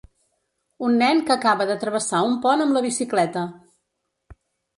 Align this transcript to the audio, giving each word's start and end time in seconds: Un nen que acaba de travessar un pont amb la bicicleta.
Un 0.87 0.91
nen 1.01 1.21
que 1.27 1.33
acaba 1.35 1.67
de 1.71 1.75
travessar 1.83 2.23
un 2.31 2.33
pont 2.47 2.65
amb 2.65 2.75
la 2.79 2.83
bicicleta. 2.87 3.45